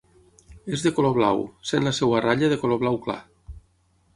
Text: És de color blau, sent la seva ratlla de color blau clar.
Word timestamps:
És 0.77 0.85
de 0.85 0.91
color 0.99 1.13
blau, 1.17 1.43
sent 1.73 1.85
la 1.89 1.93
seva 1.99 2.23
ratlla 2.27 2.51
de 2.55 2.59
color 2.65 2.81
blau 2.85 2.99
clar. 3.05 3.19